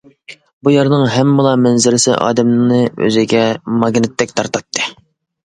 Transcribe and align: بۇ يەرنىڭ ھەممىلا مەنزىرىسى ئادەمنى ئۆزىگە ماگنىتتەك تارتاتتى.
بۇ 0.67 0.71
يەرنىڭ 0.75 1.03
ھەممىلا 1.15 1.51
مەنزىرىسى 1.65 2.15
ئادەمنى 2.15 2.81
ئۆزىگە 3.05 3.45
ماگنىتتەك 3.85 4.35
تارتاتتى. 4.41 4.91